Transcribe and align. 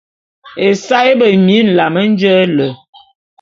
Esaé 0.67 1.11
bemie 1.19 1.61
nlame 1.67 2.01
nje 2.11 2.35
le. 2.55 2.67